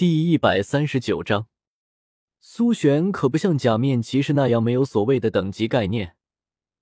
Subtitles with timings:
[0.00, 1.46] 第一百三十九章，
[2.40, 6.16] 苏璇可不像假面骑士那样没有所谓的等级概念。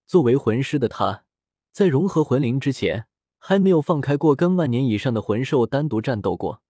[0.07, 1.25] 作为魂师的他，
[1.73, 3.09] 在融合魂灵之前，
[3.41, 6.63] 还没有放开过跟万年以上的魂兽单独战斗过。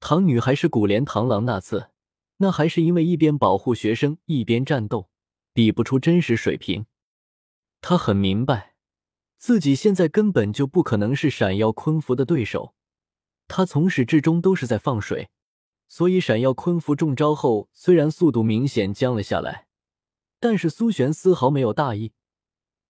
[0.00, 1.90] 唐女还是古莲螳螂那次，
[2.38, 5.10] 那还是因为一边保护学生一边战斗，
[5.52, 6.86] 比不出真实水平。
[7.82, 8.72] 他很明白，
[9.36, 12.72] 自己现在根本就不可能是闪耀昆符的对手。
[13.46, 15.28] 他从始至终都是在放水，
[15.92, 19.66] 所以闪耀昆符中招后，虽然速度明显降了下来，
[20.38, 22.12] 但是苏璇丝毫没有大意。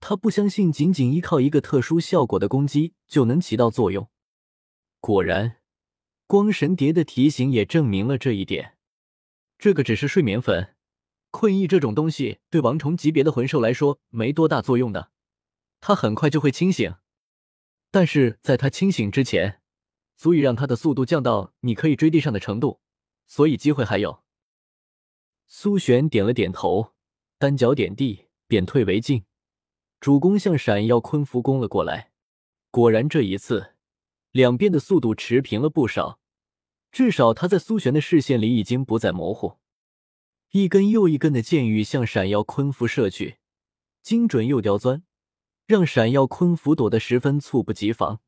[0.00, 4.10] 他不相信仅仅依靠一个特殊效果的攻击就能起到作用。
[5.00, 5.62] 果然，
[6.26, 8.76] 光神蝶的提醒也证明了这一点。
[9.58, 10.76] 这个只是睡眠粉，
[11.30, 15.10] 困意这种东西对王虫级别的魂兽来说没多大作用的，
[15.80, 16.94] 他很快就会清醒。
[17.90, 19.56] 但是在他清醒之前。
[20.16, 22.82] 足以让他的速度降到你可以追地上的程度，
[23.30, 24.24] 所以机会还有。
[25.46, 26.94] 苏璇点了点头，
[27.38, 29.24] 单脚点地，便退为进，
[30.00, 32.10] 主攻向闪耀昆符攻了过来。
[32.72, 33.76] 果然，这一次
[34.32, 36.18] 两边的速度持平了不少，
[36.90, 39.58] 至少他在苏璇的视线里已经不再模糊。
[40.50, 43.36] 一根又一根的箭雨向闪耀昆符射去，
[44.02, 45.04] 精准又刁钻，
[45.66, 48.20] 让闪耀昆符躲得十分猝不及防。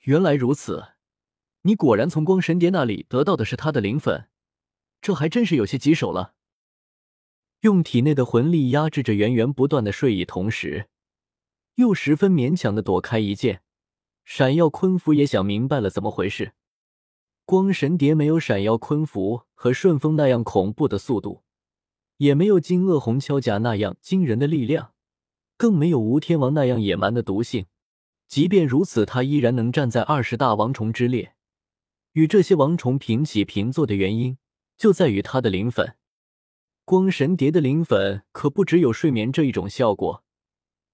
[0.00, 0.99] 原来如此。
[1.62, 4.28] 你果然从光神蝶那里得到的是他的灵粉，
[5.00, 6.34] 这还真是有些棘手了。
[7.60, 10.88] 用体内的魂力压制着源源不断的睡意，同时
[11.74, 13.62] 又十分勉强的躲开一剑。
[14.24, 16.52] 闪耀昆符也想明白了怎么回事。
[17.44, 21.42] 光神蝶没有闪耀昆符和顺风那样恐怖的速度，
[22.18, 24.92] 也没有金鳄红锹甲那样惊人的力量，
[25.56, 27.66] 更没有吴天王那样野蛮的毒性。
[28.28, 31.34] 即便如此，他依然能站在二十大王虫之列。
[32.12, 34.36] 与这些王虫平起平坐的原因，
[34.76, 35.96] 就在于它的灵粉。
[36.84, 40.24] 光神蝶的灵粉可不只有睡眠这一种效果，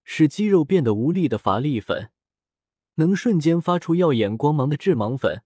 [0.05, 2.11] 使肌肉变得无力的乏力粉，
[2.97, 5.43] 能瞬间发出耀眼光芒的致盲粉，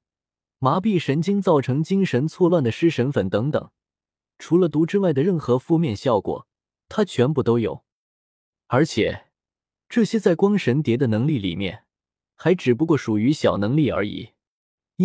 [0.59, 3.71] 麻痹神经造成精神错乱的失神粉等等。
[4.39, 6.49] 除了毒之外的任何负面效果，
[6.89, 7.85] 它全部都有。
[8.67, 9.27] 而且，
[9.89, 11.85] 这些在光神蝶的能力里面，
[12.35, 14.31] 还只不过属于小能力而已。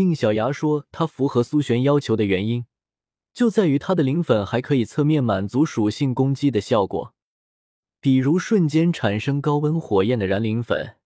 [0.04, 2.66] 应小牙说，他符合苏璇要求的原因，
[3.34, 7.14] 就在于他的灵粉还可以侧面满足属性攻击的效果，
[8.02, 10.98] 比如瞬间产生高温火焰的燃灵粉，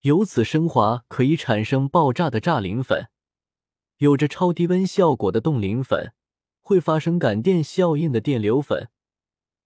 [0.00, 3.08] 由此升华可以产生爆炸的炸灵粉，
[3.98, 6.14] 有着超低温效果的冻灵粉，
[6.62, 8.88] 会发生感电效应的电流粉，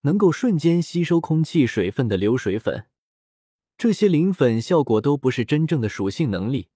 [0.00, 2.86] 能够瞬间吸收空气水分的流水粉，
[3.78, 6.66] 这些灵粉效果都不是真正的属性能力。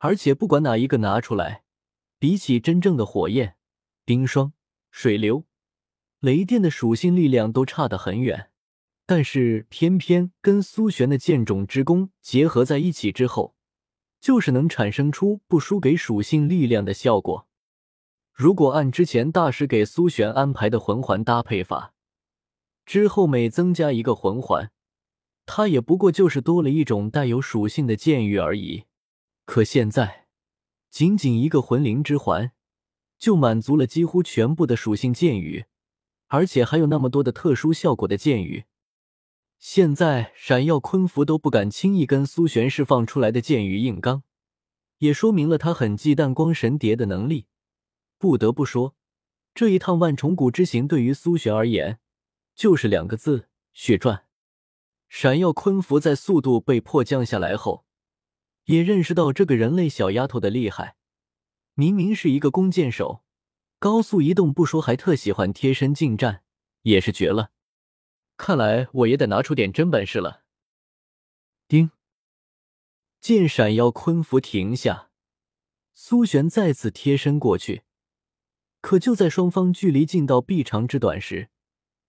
[0.00, 1.62] 而且不管哪一个拿出来，
[2.18, 3.56] 比起真正的火焰、
[4.04, 4.54] 冰霜、
[4.90, 5.44] 水流、
[6.20, 8.50] 雷电的属性力量都差得很远。
[9.04, 13.54] 但是偏偏跟苏璇的剑种之功结合在一起之后，
[14.20, 17.46] 就是能产生出不输给属性力量的效果。
[18.32, 21.92] 如果按之前大师给苏璇安排的魂环搭配法，
[22.86, 24.70] 之后每增加一个魂环，
[25.44, 28.84] 他也不过就是多了一种带有属性的剑域而已。
[29.52, 30.28] 可现在，
[30.90, 32.52] 仅仅一个魂灵之环，
[33.18, 35.64] 就满足了几乎全部的属性剑雨，
[36.28, 38.66] 而且还有那么多的特殊效果的剑雨。
[39.58, 44.22] 现在闪耀昆符都不敢轻易跟苏璇释放出来的剑雨硬刚，
[44.98, 47.48] 也说明了他很忌惮光神蝶的能力。
[48.18, 48.94] 不得不说，
[49.52, 51.98] 这一趟万重谷之行对于苏璇而言，
[52.54, 54.26] 就是两个字：血赚。
[55.08, 57.84] 闪耀昆符在速度被迫降下来后。
[58.64, 60.96] 也认识到这个人类小丫头的厉害，
[61.74, 63.24] 明明是一个弓箭手，
[63.78, 66.42] 高速移动不说，还特喜欢贴身近战，
[66.82, 67.50] 也是绝了。
[68.36, 70.42] 看来我也得拿出点真本事了。
[71.66, 71.90] 叮，
[73.20, 75.10] 剑闪耀，昆符停下，
[75.92, 77.82] 苏璇再次贴身过去，
[78.80, 81.50] 可就在双方距离近到臂长之短时，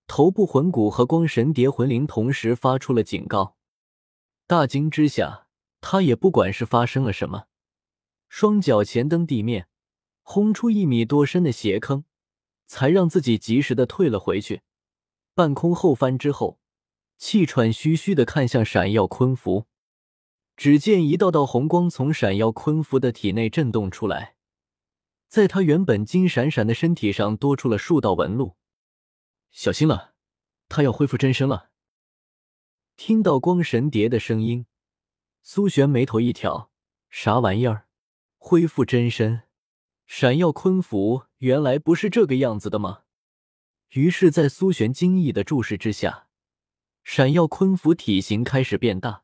[0.07, 3.57] 头部魂骨和光神蝶魂灵同时发出了警告，
[4.47, 5.47] 大惊之下。
[5.81, 7.48] 他也不管是发生了什么，
[8.30, 9.68] 双脚前蹬地面，
[10.22, 12.06] 轰出一米多深的斜坑，
[12.68, 14.62] 才让自己及时的退了回去。
[15.33, 16.60] 半空后翻之后，
[17.18, 19.66] 气喘吁吁的看向闪耀昆符，
[20.56, 24.36] 只见一道道红光从闪耀昆符的体内震动出来，
[25.28, 28.56] 在他原本金闪闪的身体上多出了数道纹路。
[29.50, 30.13] 小心了，
[30.69, 31.72] 他要恢复真身了。
[32.95, 34.68] 听到光神蝶的声音。
[35.43, 36.71] 苏璇眉头一挑
[37.09, 37.88] ：“啥玩意儿？
[38.38, 39.43] 恢复真身？
[40.05, 43.03] 闪耀昆符原来不是这个样子的吗？
[43.89, 46.27] 于是，在苏璇惊异的注视之下，
[47.03, 49.23] 闪耀昆符体型开始变大。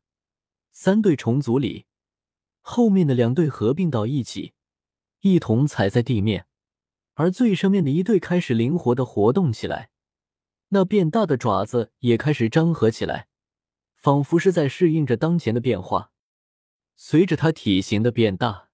[0.72, 1.86] 三对虫族里，
[2.62, 4.54] 后面的两对合并到一起，
[5.22, 6.48] 一同踩在地面，
[7.14, 9.92] 而最上面的一对开始灵活的活动起来，
[10.70, 13.28] 那变大的爪子也开始张合起来，
[13.98, 16.12] 仿佛是在适应着当前的变化。
[16.96, 18.70] 随着它体型的变大。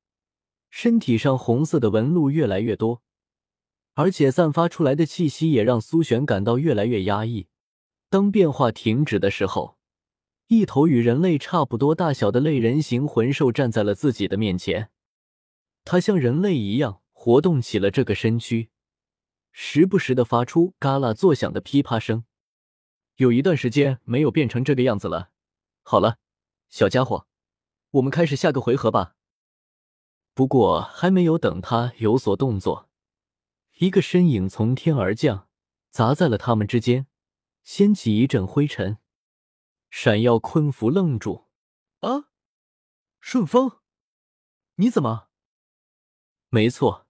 [0.76, 3.04] 身体上红色的纹路越来越多，
[3.94, 7.46] 而且散发出来的气息也让苏璇感到越来越压抑。
[8.10, 9.78] 当变化停止的时候，
[10.48, 14.90] 一头与人类差不多大小的类人形魂兽站在了自己的面前。
[15.86, 18.72] 它像人类一样活动起了这个身躯，
[19.52, 22.26] 时不时的发出嘎啦作响的噼啪声。
[23.16, 25.32] 有一段时间没有变成这个样子了。
[25.84, 26.18] 好了，
[26.70, 27.28] 小家伙，
[27.92, 29.16] 我们开始下个回合吧。
[30.34, 32.90] 不过还没有等他有所动作，
[33.78, 35.48] 一个身影从天而降，
[35.92, 37.06] 砸在了他们之间，
[37.64, 38.98] 掀起一阵灰尘。
[39.92, 41.50] 闪耀昆符愣住
[42.02, 42.30] ：“啊，
[43.20, 43.80] 顺风，
[44.78, 45.28] 你怎么？”
[46.50, 47.06] 没错，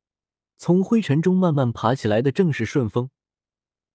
[0.58, 3.10] 从灰尘中慢慢爬起来的正是顺风。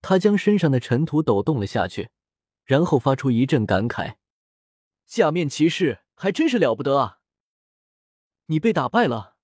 [0.01, 2.11] 他将身上的尘土抖动了下去，
[2.65, 4.17] 然后发出一阵感慨
[5.07, 7.21] ：“假面骑士还真是了不得啊！”
[8.47, 9.37] 你被打败了？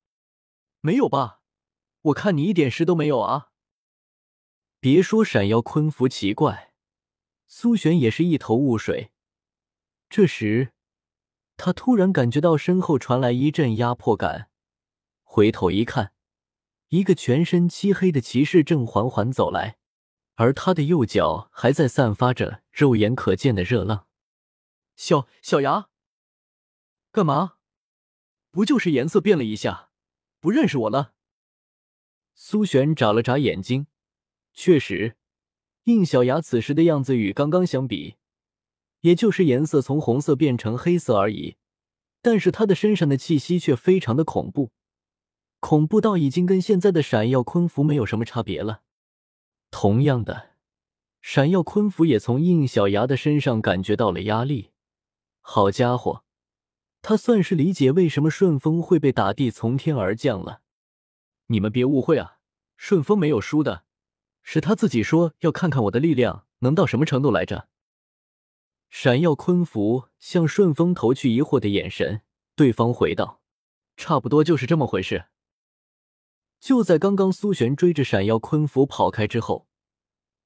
[0.81, 1.41] 没有吧？
[2.03, 3.51] 我看你一点事都没有啊！
[4.79, 6.75] 别说闪耀昆符奇怪，
[7.47, 9.12] 苏璇也是一头雾水。
[10.11, 10.73] 这时，
[11.57, 14.50] 他突然感觉到身后传来一阵压迫感，
[15.23, 16.12] 回头一看，
[16.89, 19.79] 一个全身漆黑的骑士正缓缓走来，
[20.37, 24.07] 而他的右脚还在散发着肉眼可见的热浪。
[24.97, 25.89] 小小牙，
[27.11, 27.55] 干嘛？
[28.51, 29.91] 不就是颜色变了一下，
[30.39, 31.15] 不认识我了？
[32.35, 33.89] 苏璇眨了眨眼睛，
[34.53, 35.17] 确实，
[35.85, 38.15] 应小牙此时的样子与刚刚相比，
[39.01, 41.57] 也就是颜色从红色变成黑色而已。
[42.23, 44.71] 但是他的身上的气息却非常的恐怖，
[45.59, 48.84] 恐怖到已经跟现在的闪耀昆符没有什么差别了。
[49.76, 50.50] 同样的，
[51.21, 54.71] 闪耀昆符也从应小牙的身上感觉到了压力。
[55.41, 56.23] 好家伙！
[57.03, 60.61] 他算是理解为什么顺风会被打地从天而降了。
[61.49, 62.38] 你们别误会啊，
[62.76, 63.82] 顺风没有输的，
[64.44, 67.67] 是他自己说要看看我的力量能到什么程度来着。
[68.91, 72.23] 闪耀昆符向顺风投去疑惑的眼神，
[72.55, 73.41] 对方回道
[73.99, 75.25] ：“差不多就是这么回事。”
[76.64, 79.69] 就在刚刚，苏璇追着闪耀昆符跑开之后，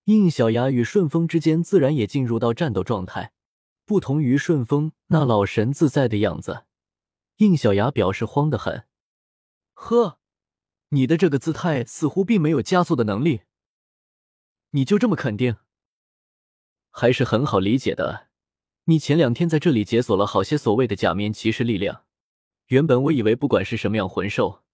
[0.07, 3.33] 应小牙与顺风之间自然也进入到战斗状态。
[3.85, 6.65] 不同于顺风那老神自在的样子，
[7.37, 8.87] 应小牙表示慌得很。
[9.75, 10.19] 呵，
[10.89, 13.43] 你的这个姿态似乎并没有加速的能力。
[14.71, 15.59] 你就这么肯定？
[16.91, 18.27] 还是很好理解的。
[18.87, 22.03] 你前两天在这里解锁了好些所谓的假面骑士力量。
[22.67, 24.65] 原本我以为不管是什么样魂兽，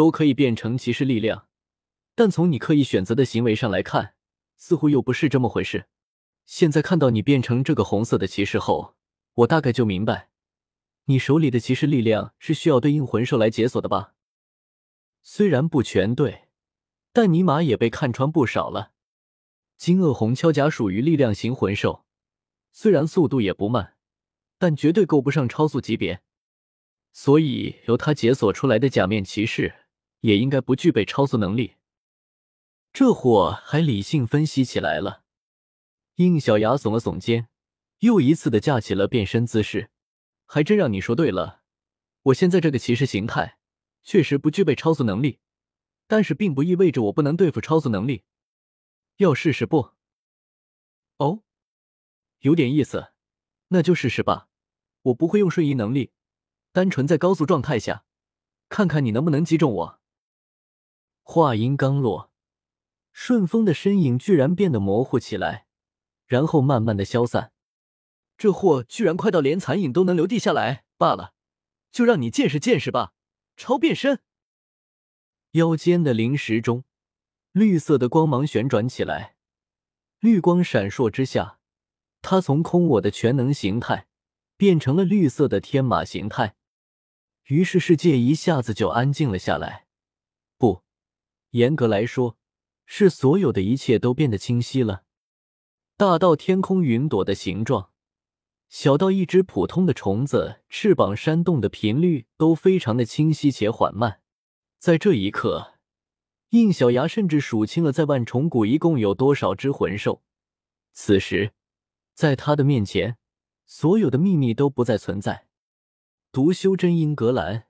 [0.00, 1.46] 都可以变成骑士力量，
[2.14, 4.14] 但从你刻意选择的行为上来看，
[4.56, 5.88] 似乎又不是这么回事。
[6.46, 8.96] 现在看到你变成这个红色的骑士后，
[9.34, 10.30] 我大概就明白，
[11.04, 14.14] 你手里的骑士力量是需要对应魂兽来解锁的吧？
[15.20, 16.44] 虽然不全对，
[17.12, 18.92] 但尼玛也被看穿不少了。
[19.76, 22.06] 金鳄红锹甲属于力量型魂兽，
[22.72, 23.96] 虽然速度也不慢，
[24.56, 26.22] 但绝对够不上超速级别，
[27.12, 29.74] 所以由他解锁出来的假面骑士
[30.20, 31.76] 也应该不具备超速能力。
[32.92, 35.22] 这货还理性分析起来了。
[36.16, 37.48] 应小牙耸了耸肩，
[38.00, 39.90] 又一次的架起了变身姿势。
[40.44, 41.62] 还真让你说对了，
[42.22, 43.58] 我现在这个骑士形态
[44.02, 45.38] 确实不具备超速能力，
[46.08, 48.24] 但是并不意味着我不能对付超速能力。
[49.18, 49.92] 要试试不？
[51.18, 51.44] 哦，
[52.40, 53.12] 有点意思，
[53.68, 54.48] 那就试试吧。
[55.02, 56.10] 我不会用瞬移能力，
[56.72, 58.04] 单纯在高速状态下，
[58.68, 59.99] 看看你能不能击中我。
[61.32, 62.32] 话音刚落，
[63.12, 65.68] 顺风的身影居然变得模糊起来。
[66.26, 67.52] 然后慢慢的消散，
[68.36, 71.34] 这货居然快到连残影都能留地下来罢了，
[71.92, 73.12] 就让你见识见识吧！
[73.56, 74.18] 超变身，
[75.52, 76.82] 腰间的灵石中，
[77.52, 79.36] 绿色的光芒旋转起来，
[80.18, 81.60] 绿光闪烁之下，
[82.22, 84.08] 他从空我的全能形态
[84.56, 86.56] 变成了绿色的天马形态，
[87.44, 89.86] 于是世界一下子就安静了下来。
[91.50, 92.36] 严格来说，
[92.86, 95.04] 是所有的一切都变得清晰了。
[95.96, 97.90] 大到天空云朵的形状，
[98.68, 104.20] 小到一只普通的虫子翅膀扇动的频率都非常的清晰且缓慢。
[104.78, 105.74] 在这一刻，
[106.50, 110.22] 印小牙甚至数清了在万重谷一共有多少只魂兽。
[110.92, 111.52] 此时，
[112.14, 113.18] 在他的面前，
[113.66, 115.48] 所有的秘密都不再存在。
[116.32, 117.66] 读修真英格兰，